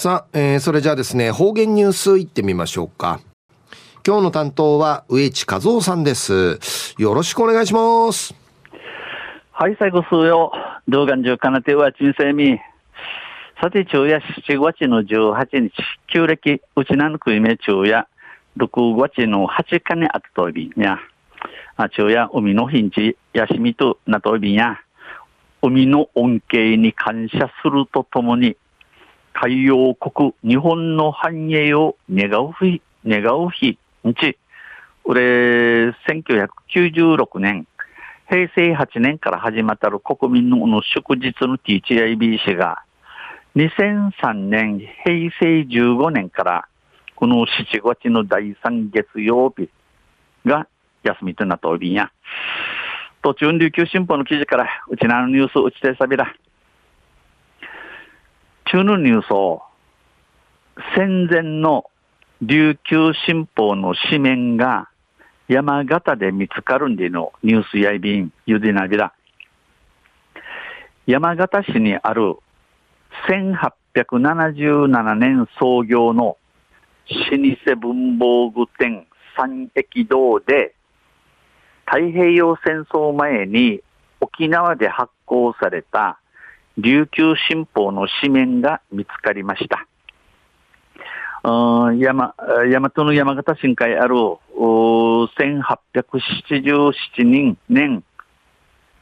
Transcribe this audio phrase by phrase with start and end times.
[0.00, 3.20] さあ、えー、それじゃあですね、方言ニュースいってみましょうか。
[4.02, 6.94] 今日の担当は植地和夫さんです。
[6.96, 8.34] よろしくお願いします。
[9.52, 10.52] はい、最後数よ。
[10.88, 12.58] 動画中かなては人生み。
[13.60, 15.72] さて、昼夜7月の18日、
[16.06, 18.06] 旧暦、うちなぬくいめ昼夜、
[18.56, 20.98] 6月の8日にあったとびんや。
[21.76, 24.80] あ、昼夜、海の日んち、やしみとなとびんや。
[25.60, 28.56] 海の恩恵に感謝するとともに、
[29.42, 34.36] 海洋国、日本の繁栄を願う日、願う日、日、
[35.04, 37.66] 俺、1996年、
[38.28, 42.84] 平成8年から始まったる国民の祝日の THIBC が、
[43.56, 46.68] 2003年、平成15年から、
[47.14, 49.70] この7月の第3月曜日
[50.44, 50.66] が
[51.02, 52.12] 休みとなっておりんや。
[53.22, 56.30] 途中琉球新報の記事から、うちなのニュースうちてさびら。
[58.72, 59.62] 中のニュースを、
[60.94, 61.90] 戦前の
[62.40, 64.88] 琉球新報の紙面が
[65.48, 69.12] 山形で見つかるんでのニュースやいびん、ゆでなびら。
[71.04, 72.36] 山形市にある
[73.28, 76.36] 1877年創業の
[77.10, 77.16] 老
[77.66, 79.04] 舗文房具店
[79.36, 80.76] 三駅堂で
[81.86, 83.82] 太平洋戦争前に
[84.20, 86.19] 沖縄で発行された
[86.80, 89.86] 琉球新報の紙面が見つかりました。
[91.42, 94.14] 山、大和の山形新海ある、
[94.54, 98.02] 1877年、年、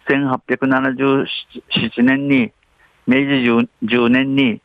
[0.08, 2.50] 1877年に、
[3.06, 3.22] 明治
[3.82, 4.62] 10, 年に、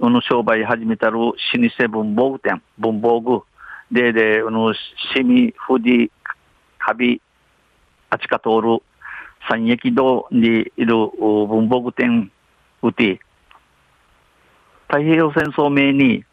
[0.00, 3.42] この商売始めたる老舗文房具店、文房具、
[3.90, 4.80] で、で、この、シ
[5.22, 6.10] ミ、フディ、
[6.78, 7.20] カビ、
[8.10, 8.82] あちか通る、
[9.48, 12.30] 三駅道にいる文房具店、
[12.84, 13.18] うて、
[14.88, 16.24] 太平洋戦争名に、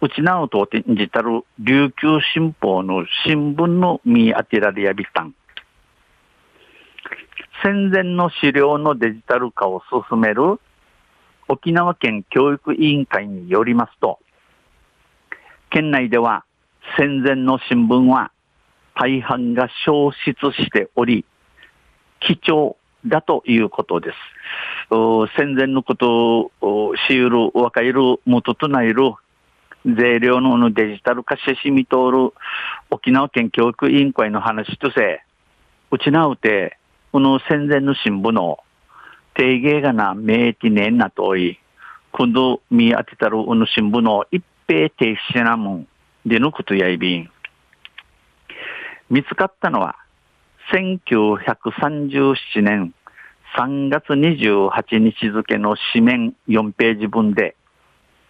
[0.00, 5.34] うちなうとてんじたる琉球新報の新聞の見当てられやびたん。
[7.62, 10.60] 戦前の資料のデジタル化を進める
[11.48, 14.18] 沖縄県教育委員会によりますと、
[15.70, 16.44] 県内では
[16.98, 18.30] 戦前の新聞は
[18.94, 21.24] 大半が消失しており、
[22.20, 22.76] 貴重
[23.06, 24.16] だということです。
[25.36, 29.14] 戦前のことをしゆる、若いる、元とないる、
[29.86, 32.32] 税量のデジタル化してしみとる
[32.90, 35.22] 沖縄県教育委員会の話とせ、
[35.90, 36.78] うちなうて、
[37.12, 38.58] この戦前の新聞の
[39.34, 41.58] 定芸がな、名ティネンなとい、
[42.12, 45.88] 今度見当てたるこの新聞の一平停止なもん
[46.24, 47.30] でのことやいびん。
[49.10, 49.96] 見つかったのは、
[50.74, 52.92] 1937年
[53.56, 57.54] 3月28日付の紙面4ページ分で、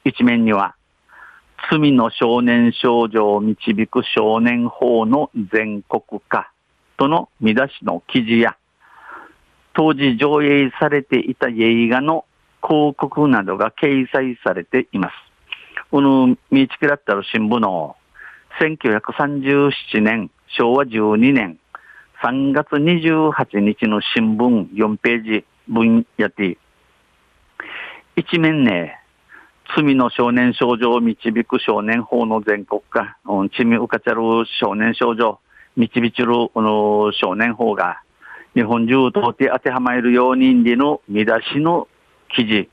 [0.05, 0.75] 一面には、
[1.71, 6.53] 罪の少年少女を導く少年法の全国化
[6.99, 8.59] との見出しの記事や、
[9.73, 12.27] 当時上映されていた映画の
[12.63, 15.15] 広告などが掲載されています。
[15.91, 17.97] この見つけだったる新聞の
[18.61, 21.59] 1937年、昭和12年
[22.25, 26.57] 3月28日の新聞4ページ分やって、
[28.17, 28.99] 一面ね、
[29.77, 33.19] 罪の少年少女を導く少年法の全国化、
[33.55, 34.23] 罪うかちゃる
[34.59, 35.39] 少年少女、
[35.77, 38.01] 導ちるこの少年法が、
[38.55, 41.89] 日本中とって当てはまえるようにでの見出しの
[42.35, 42.71] 記事、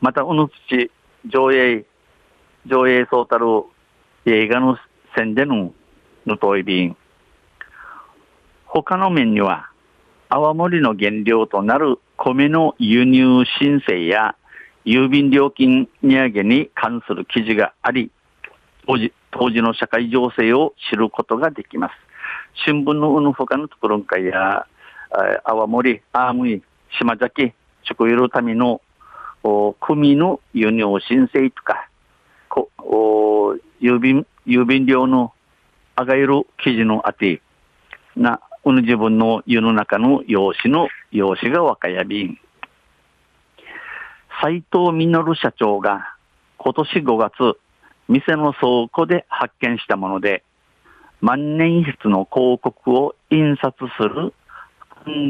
[0.00, 0.90] また、うぬつち
[1.26, 1.84] 上映、
[2.64, 3.44] 上映そうたる
[4.24, 4.78] 映画の
[5.14, 5.74] 宣伝の
[6.24, 6.96] のといびん、
[8.82, 9.70] 他の面には、
[10.28, 14.36] 泡盛の原料となる米の輸入申請や
[14.84, 18.10] 郵便料金値上げに関する記事があり、
[18.86, 21.92] 当時当時の社会情勢を知ることができます。
[22.66, 24.66] 新聞のの他のところかや、
[25.44, 26.62] 泡盛、アームイ、
[26.98, 28.82] 島崎、食用のための
[29.42, 31.88] お組の輸入申請とか、
[32.48, 32.68] こ
[33.80, 35.32] 郵便郵便料の
[35.98, 37.40] 上がる記事のあて
[38.16, 42.36] なこの自分の世の中の用紙の用紙が若や便。
[44.42, 46.16] 斉藤実社長が
[46.58, 47.58] 今年5月、
[48.08, 50.42] 店の倉庫で発見したもので、
[51.20, 54.34] 万年筆の広告を印刷する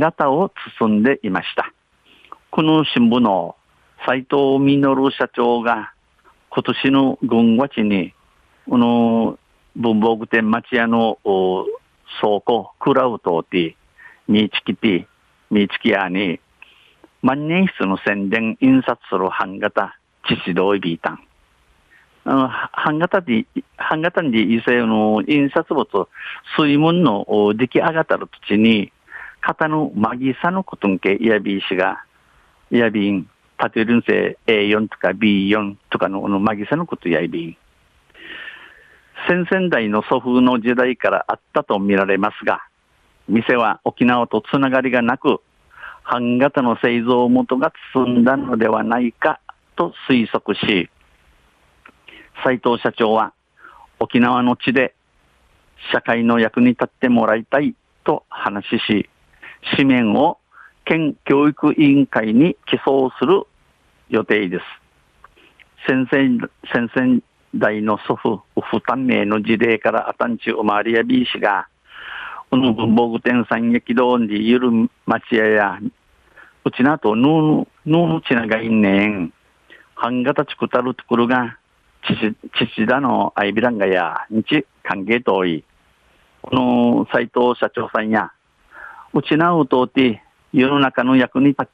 [0.00, 0.50] 型を
[0.80, 1.74] 包んでいました。
[2.50, 3.54] この新聞の
[4.06, 5.92] 斉藤実社長が
[6.48, 8.14] 今年の軍月に、
[8.66, 9.38] この
[9.76, 11.18] 文房具店町屋の
[12.20, 13.74] 倉庫、クラウトティ、
[14.28, 15.06] ミーチキティ、
[15.50, 16.40] ミーチキアに、
[17.22, 21.20] 万年筆の宣伝印刷する版型、父同意ビータン。
[22.72, 26.08] 半型で、半型で異性の印刷物、
[26.56, 28.92] 水門の出来上がったる土地に、
[29.40, 32.04] 型のマギサのことんけ、いやびいしが、
[32.72, 37.56] いやびん、縦るんせ A4 とか B4 とかのマギサのことやびん。
[39.28, 42.62] 先々代の祖父の時代からあったと見られますが、
[43.28, 45.40] 店は沖縄とつながりがなく、
[46.04, 49.40] 半型の製造元が積んだのではないか
[49.74, 50.88] と推測し、
[52.44, 53.32] 斉藤社長は
[53.98, 54.94] 沖縄の地で
[55.92, 57.74] 社会の役に立ってもらいたい
[58.04, 59.10] と話し、
[59.72, 60.38] 紙面を
[60.84, 63.42] 県教育委員会に寄贈する
[64.08, 64.64] 予定です。
[65.88, 67.20] 先々先々
[67.58, 71.68] 代の祖父、不短命の事例からあたんち生まれやびいしが、
[72.50, 74.70] この文房具店三激道にゆる
[75.04, 75.78] 町屋や、
[76.64, 79.32] うちなとぬぬ、ぬぬちながいんねん。
[79.94, 81.58] 半型ちくたるところが、
[82.04, 82.36] 父、
[82.74, 85.64] 父だのアイビランガや、日、歓迎とい。
[86.42, 88.30] この斎藤社長さんや、
[89.12, 90.22] うちなうとうて、
[90.52, 91.66] 世の中の役に立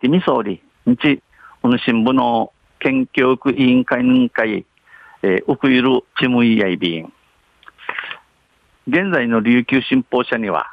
[0.00, 1.20] てみそうり、日、
[1.60, 4.64] この新聞の県教育委員会の会、
[5.22, 7.12] えー、奥ゆるちむいやいびん。
[8.88, 10.66] 現在の琉球新報社には、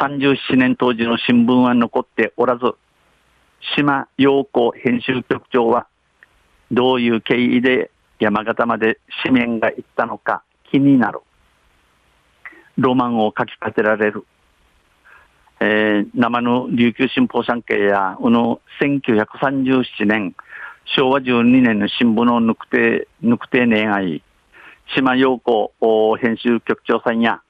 [0.00, 2.74] 37年当時の新聞は残っておらず、
[3.76, 5.86] 島陽子編集局長は、
[6.70, 11.20] どういう経緯で山形まで紙面が行ったのか気になる。
[12.78, 14.24] ロマンを書き立てられる。
[15.60, 20.34] えー、生の琉球新報産経や、この1937年、
[20.94, 24.22] 昭和12年の新聞の抜くて、抜くて願い、
[24.94, 25.72] 島陽子
[26.16, 27.40] 編集局長さんや、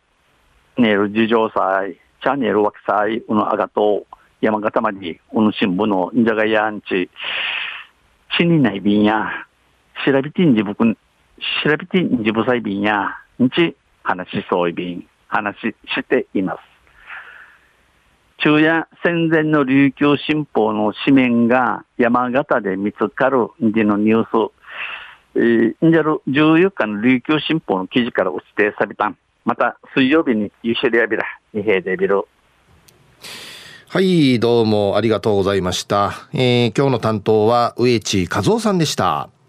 [0.78, 4.06] ネール事情祭、チャンネル枠祭、うのあがと、
[4.40, 7.10] 山形まで、うの新聞のんじゃがやんち、
[8.38, 9.28] 死にない便や、
[10.06, 16.75] 調べてんじぶくん、調べてんじぶさい便や、んち、話しそうい便、話しています。
[18.38, 24.52] 昼夜戦前の琉球新報の紙面が山形で見つかるんでのニュース、
[25.36, 29.14] えー、んじゃる14日の琉球新報の記事から指定された
[29.46, 31.24] また水曜日にユシリアビラ、
[31.54, 32.24] 二平でビル。
[33.88, 36.12] はい、どうもありがとうございました。
[36.34, 39.30] えー、今日の担当は植地和夫さんでした。